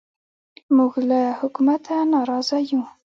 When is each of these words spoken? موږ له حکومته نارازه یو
موږ 0.75 0.93
له 1.09 1.19
حکومته 1.39 1.95
نارازه 2.11 2.57
یو 2.69 2.81